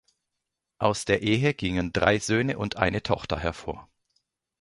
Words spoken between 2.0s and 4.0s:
Söhne und eine Tochter hervor.